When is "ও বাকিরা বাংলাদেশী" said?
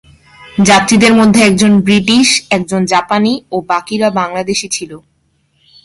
3.51-4.67